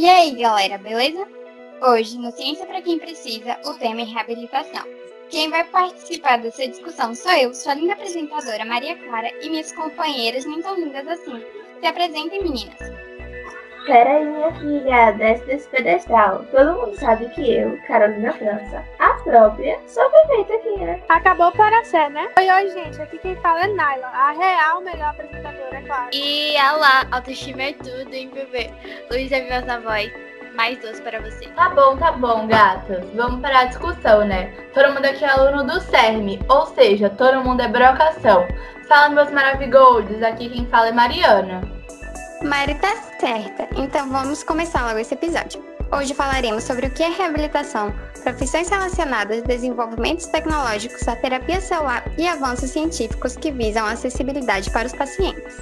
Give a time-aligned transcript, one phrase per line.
[0.00, 1.28] E aí, galera, beleza?
[1.82, 4.82] Hoje, no Ciência para Quem Precisa, o tema é reabilitação.
[5.28, 10.46] Quem vai participar dessa discussão sou eu, sua linda apresentadora Maria Clara e minhas companheiras
[10.46, 11.44] nem tão lindas assim.
[11.80, 12.78] Se apresentem, meninas.
[13.90, 16.44] Peraí, minha filha, desce desse pedestal.
[16.52, 21.02] Todo mundo sabe que eu, Carolina França, a própria, sou perfeita aqui, né?
[21.08, 22.28] Acabou para ser, né?
[22.38, 23.02] Oi, oi, gente.
[23.02, 26.08] Aqui quem fala é Naila, a real melhor apresentadora, é claro.
[26.12, 28.70] E olá, autoestima é tudo, hein, bebê?
[29.10, 30.12] Luísa viu essa voz.
[30.54, 31.48] Mais doce para você.
[31.48, 33.04] Tá bom, tá bom, gatas.
[33.14, 34.54] Vamos para a discussão, né?
[34.72, 38.46] Todo mundo aqui é aluno do CERM, ou seja, todo mundo é brocação.
[38.86, 40.22] Fala, meus maravilhosos.
[40.22, 41.79] Aqui quem fala é Mariana.
[42.42, 45.62] Mari tá certa, então vamos começar logo esse episódio.
[45.92, 52.26] Hoje falaremos sobre o que é reabilitação, profissões relacionadas, desenvolvimentos tecnológicos, a terapia celular e
[52.26, 55.54] avanços científicos que visam a acessibilidade para os pacientes.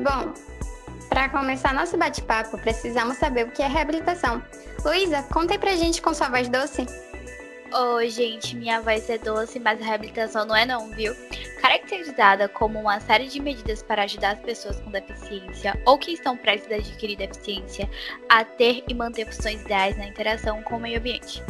[0.00, 0.53] Bom,
[1.14, 4.42] para começar nosso bate-papo, precisamos saber o que é reabilitação.
[4.84, 6.84] Luísa, conta aí pra gente com sua voz doce.
[7.72, 11.14] Oi, gente, minha voz é doce, mas a reabilitação não é não, viu?
[11.60, 16.36] Caracterizada como uma série de medidas para ajudar as pessoas com deficiência ou que estão
[16.36, 17.88] prestes a adquirir deficiência
[18.28, 21.40] a ter e manter funções ideais na interação com o meio ambiente.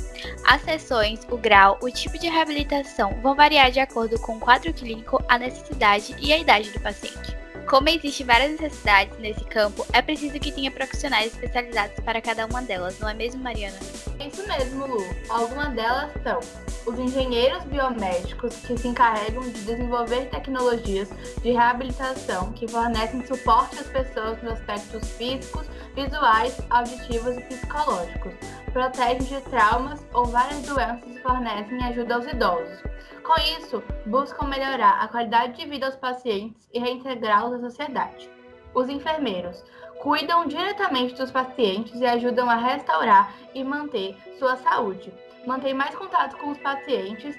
[0.47, 4.75] As sessões, o grau, o tipo de reabilitação vão variar de acordo com o quadro
[4.75, 7.44] clínico, a necessidade e a idade do paciente.
[7.69, 12.61] Como existem várias necessidades nesse campo, é preciso que tenha profissionais especializados para cada uma
[12.61, 13.79] delas, não é mesmo, Mariana?
[14.19, 15.03] É isso mesmo, Lu.
[15.31, 16.41] Algumas delas são
[16.87, 21.09] os engenheiros biomédicos, que se encarregam de desenvolver tecnologias
[21.43, 28.35] de reabilitação que fornecem suporte às pessoas nos aspectos físicos, visuais, auditivos e psicológicos,
[28.73, 32.94] protegem de traumas ou várias doenças e fornecem ajuda aos idosos.
[33.25, 38.29] Com isso, buscam melhorar a qualidade de vida aos pacientes e reintegrá-los à sociedade.
[38.75, 39.65] Os enfermeiros
[40.03, 45.11] cuidam diretamente dos pacientes e ajudam a restaurar e manter sua saúde.
[45.47, 47.35] Mantém mais contato com os pacientes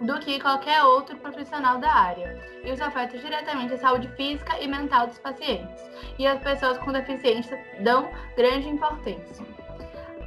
[0.00, 4.68] do que qualquer outro profissional da área, e os afeta diretamente a saúde física e
[4.68, 9.44] mental dos pacientes, e as pessoas com deficiência dão grande importância.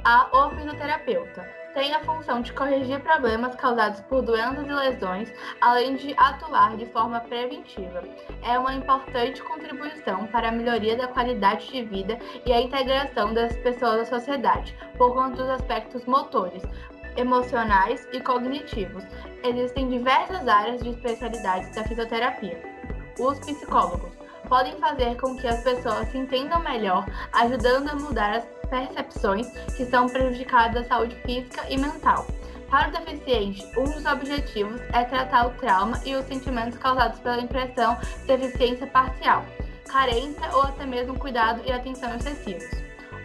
[0.04, 5.96] A o fisioterapeuta tem a função de corrigir problemas causados por doenças e lesões, além
[5.96, 8.02] de atuar de forma preventiva.
[8.42, 13.56] É uma importante contribuição para a melhoria da qualidade de vida e a integração das
[13.58, 16.62] pessoas à sociedade, por conta dos aspectos motores,
[17.16, 19.04] emocionais e cognitivos.
[19.42, 22.62] Existem diversas áreas de especialidades da fisioterapia.
[23.18, 24.23] Os psicólogos
[24.54, 29.84] podem fazer com que as pessoas se entendam melhor, ajudando a mudar as percepções que
[29.84, 32.24] são prejudicadas à saúde física e mental.
[32.70, 37.40] Para o deficiente, um dos objetivos é tratar o trauma e os sentimentos causados pela
[37.40, 39.44] impressão de deficiência parcial,
[39.88, 42.70] carência ou até mesmo cuidado e atenção excessivos.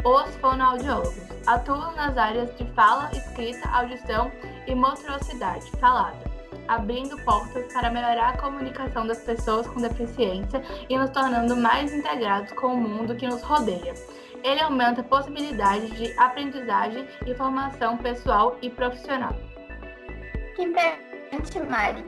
[0.04, 1.14] Os fonoaudiólogos
[1.46, 4.32] atuam nas áreas de fala, escrita, audição
[4.66, 6.29] e motricidade falada
[6.70, 12.54] abrindo portas para melhorar a comunicação das pessoas com deficiência e nos tornando mais integrados
[12.54, 13.94] com o mundo que nos rodeia.
[14.44, 19.36] Ele aumenta a possibilidade de aprendizagem e formação pessoal e profissional.
[20.56, 22.06] Que interessante, Mari.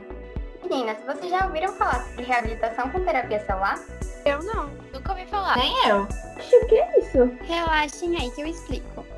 [0.62, 3.78] Meninas, vocês já ouviram falar de reabilitação com terapia celular?
[4.24, 4.70] Eu não.
[4.92, 5.58] Nunca ouvi falar.
[5.58, 6.06] Nem eu.
[6.36, 7.36] Acho que é isso.
[7.42, 9.11] Relaxem aí que eu explico.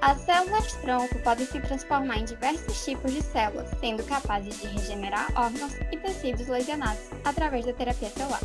[0.00, 5.74] As células-tronco podem se transformar em diversos tipos de células, sendo capazes de regenerar órgãos
[5.90, 8.40] e tecidos lesionados através da terapia celular.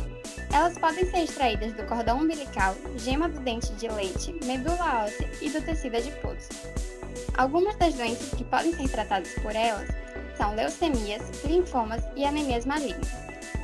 [0.52, 5.50] Elas podem ser extraídas do cordão umbilical, gema do dente de leite, medula óssea e
[5.50, 6.48] do tecido adiposo.
[7.36, 9.88] Algumas das doenças que podem ser tratadas por elas
[10.36, 13.08] são leucemias, linfomas e anemias malignas.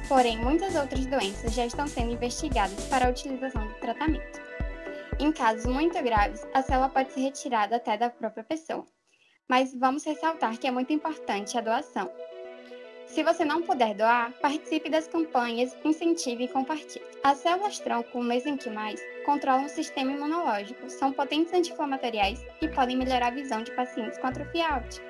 [0.08, 4.35] Porém, muitas outras doenças já estão sendo investigadas para a utilização do tratamento.
[5.18, 8.84] Em casos muito graves, a célula pode ser retirada até da própria pessoa.
[9.48, 12.10] Mas vamos ressaltar que é muito importante a doação.
[13.06, 17.04] Se você não puder doar, participe das campanhas, incentive e compartilhe.
[17.24, 23.62] As células-tronco mesenquimais controlam o sistema imunológico, são potentes anti-inflamatoriais e podem melhorar a visão
[23.62, 25.06] de pacientes com atrofia óptica.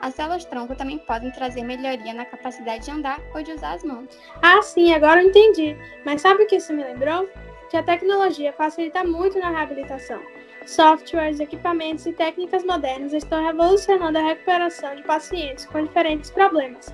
[0.00, 4.08] As células-tronco também podem trazer melhoria na capacidade de andar ou de usar as mãos.
[4.42, 5.76] Ah, sim, agora eu entendi.
[6.04, 7.28] Mas sabe o que isso me lembrou?
[7.70, 10.20] Que a tecnologia facilita muito na reabilitação.
[10.66, 16.92] Softwares, equipamentos e técnicas modernas estão revolucionando a recuperação de pacientes com diferentes problemas,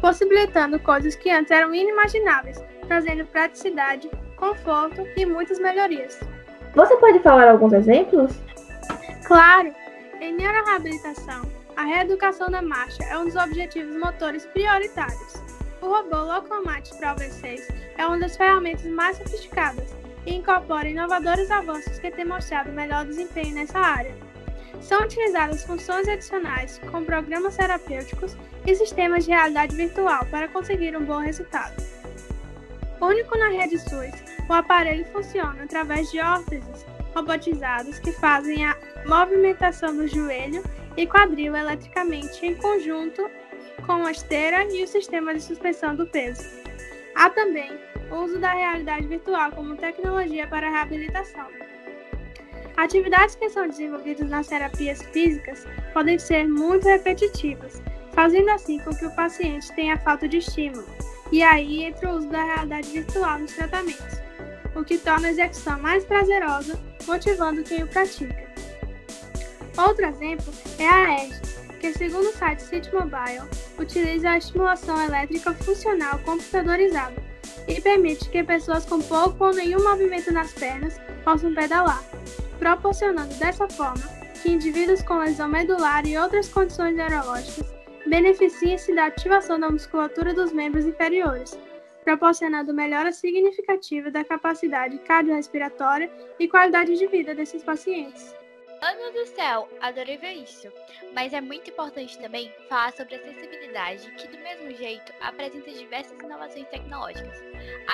[0.00, 6.18] possibilitando coisas que antes eram inimagináveis, trazendo praticidade, conforto e muitas melhorias.
[6.74, 8.32] Você pode falar alguns exemplos?
[9.24, 9.72] Claro!
[10.20, 11.42] Em neuroreabilitação,
[11.76, 15.34] a reeducação da marcha é um dos objetivos motores prioritários.
[15.80, 21.98] O robô Locomate Pro V6 é uma das ferramentas mais sofisticadas e incorpora inovadores avanços
[21.98, 24.14] que têm mostrado melhor desempenho nessa área.
[24.80, 28.36] São utilizadas funções adicionais, como programas terapêuticos
[28.66, 31.74] e sistemas de realidade virtual para conseguir um bom resultado.
[33.00, 34.12] Único na rede SUS,
[34.48, 38.76] o aparelho funciona através de órteses robotizados que fazem a
[39.06, 40.62] movimentação do joelho
[40.96, 43.28] e quadril eletricamente em conjunto
[43.86, 46.44] com a esteira e o sistema de suspensão do peso.
[47.14, 47.70] Há também
[48.10, 51.46] o uso da realidade virtual como tecnologia para a reabilitação.
[52.76, 57.82] Atividades que são desenvolvidas nas terapias físicas podem ser muito repetitivas,
[58.12, 60.86] fazendo assim com que o paciente tenha falta de estímulo,
[61.30, 64.20] e aí entra o uso da realidade virtual nos tratamentos,
[64.74, 68.50] o que torna a execução mais prazerosa, motivando quem o pratica.
[69.76, 71.40] Outro exemplo é a ERG,
[71.80, 73.48] que, segundo o site City Mobile,
[73.82, 77.16] utiliza a estimulação elétrica funcional computadorizada
[77.68, 82.02] e permite que pessoas com pouco ou nenhum movimento nas pernas possam pedalar
[82.62, 84.04] proporcionando dessa forma
[84.40, 87.72] que indivíduos com lesão medular e outras condições neurológicas
[88.06, 91.58] beneficiem-se da ativação da musculatura dos membros inferiores,
[92.04, 96.08] proporcionando melhora significativa da capacidade cardiorrespiratória
[96.38, 98.32] e qualidade de vida desses pacientes.
[98.82, 100.66] Mano do céu, adorei ver isso.
[101.14, 106.66] Mas é muito importante também falar sobre acessibilidade, que do mesmo jeito apresenta diversas inovações
[106.66, 107.40] tecnológicas.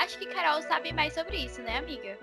[0.02, 2.16] Acho que Carol sabe mais sobre isso, né, amiga?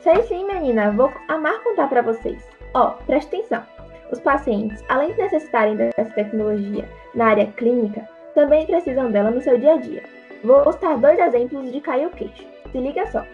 [0.00, 0.90] Sei sim, menina.
[0.90, 2.44] Vou amar contar para vocês.
[2.74, 3.64] Ó, oh, preste atenção.
[4.10, 9.56] Os pacientes, além de necessitarem dessa tecnologia na área clínica, também precisam dela no seu
[9.56, 10.02] dia a dia.
[10.42, 12.44] Vou mostrar dois exemplos de cair queixo.
[12.72, 13.24] Se liga só.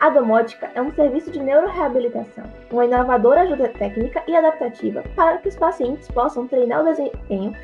[0.00, 5.48] A domótica é um serviço de neuroreabilitação, uma inovadora ajuda técnica e adaptativa para que
[5.48, 7.54] os pacientes possam treinar o desempenho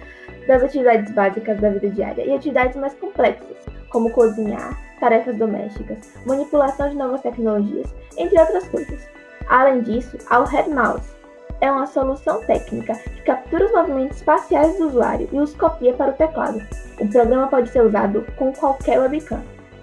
[0.47, 3.57] das atividades básicas da vida diária e atividades mais complexas,
[3.91, 9.09] como cozinhar, tarefas domésticas, manipulação de novas tecnologias, entre outras coisas.
[9.49, 11.13] Além disso, há o Head Mouse.
[11.61, 16.11] É uma solução técnica que captura os movimentos faciais do usuário e os copia para
[16.11, 16.61] o teclado.
[16.99, 19.41] O programa pode ser usado com qualquer webcam,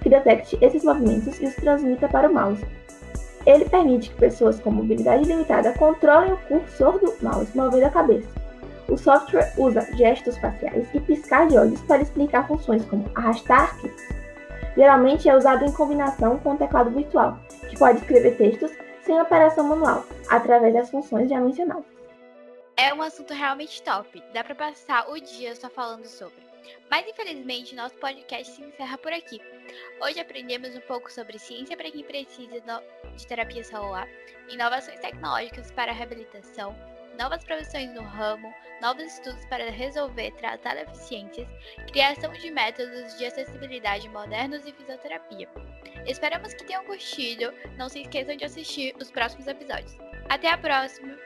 [0.09, 2.65] que detecte esses movimentos e os transmita para o mouse.
[3.45, 8.27] Ele permite que pessoas com mobilidade limitada controlem o cursor do mouse movendo a cabeça.
[8.89, 14.01] O software usa gestos faciais e piscar de olhos para explicar funções como arrastar arquivos.
[14.75, 17.37] Geralmente é usado em combinação com o teclado virtual,
[17.69, 18.71] que pode escrever textos
[19.03, 21.85] sem operação manual, através das funções já mencionadas.
[22.75, 26.48] É um assunto realmente top, dá para passar o dia só falando sobre.
[26.89, 29.39] Mas infelizmente nosso podcast se encerra por aqui.
[30.01, 32.61] Hoje aprendemos um pouco sobre ciência para quem precisa
[33.15, 34.07] de terapia celular,
[34.49, 36.75] inovações tecnológicas para a reabilitação,
[37.19, 41.47] novas profissões no ramo, novos estudos para resolver tratar deficiências,
[41.91, 45.49] criação de métodos de acessibilidade modernos e fisioterapia.
[46.07, 47.53] Esperamos que tenham curtido.
[47.77, 49.97] Não se esqueçam de assistir os próximos episódios.
[50.29, 51.17] Até a próxima!